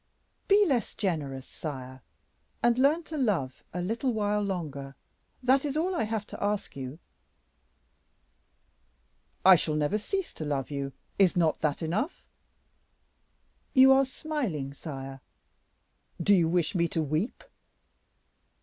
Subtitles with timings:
[0.47, 2.01] "Be less generous, sire,
[2.63, 4.95] and learn to love a little while longer,
[5.43, 6.97] that is all I have to ask you."
[9.45, 12.23] "I shall never cease to love you; is not that enough?"
[13.75, 15.21] "You are smiling, sire."
[16.19, 17.43] "Do you wish me to weep?"